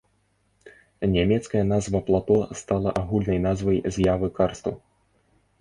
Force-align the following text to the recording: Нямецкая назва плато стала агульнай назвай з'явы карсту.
Нямецкая 1.15 1.61
назва 1.73 2.01
плато 2.09 2.37
стала 2.63 2.95
агульнай 3.03 3.39
назвай 3.47 3.77
з'явы 3.99 4.35
карсту. 4.41 4.77